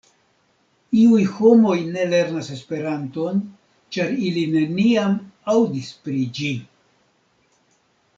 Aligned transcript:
Iuj 0.99 1.25
homoj 1.33 1.75
ne 1.97 2.05
lernas 2.13 2.49
Esperanton, 2.55 3.37
ĉar 3.97 4.15
ili 4.29 4.47
neniam 4.55 5.13
aŭdis 5.55 5.91
pri 6.07 6.25
ĝi. 6.39 6.49